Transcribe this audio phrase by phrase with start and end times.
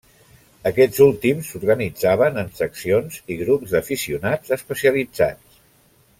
[0.69, 5.63] Aquests últims s'organitzaven en seccions i grups d'aficionats especialitzats.